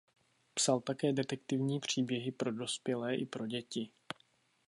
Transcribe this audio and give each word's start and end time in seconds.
Psal 0.53 0.79
také 0.81 1.13
detektivní 1.13 1.79
příběhy 1.79 2.31
pro 2.31 2.51
dospělé 2.51 3.15
i 3.15 3.25
pro 3.25 3.47
děti. 3.47 3.89